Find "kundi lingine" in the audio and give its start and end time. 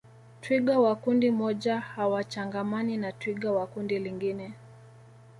3.67-4.53